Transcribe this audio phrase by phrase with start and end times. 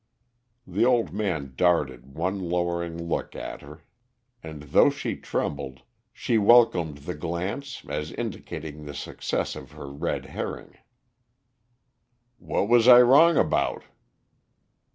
[0.65, 3.83] The old man darted one lowering look at her,
[4.41, 10.25] and though she trembled, she welcomed the glance as indicating the success of her red
[10.25, 10.75] herring.
[12.39, 13.83] "What was I wrong about?"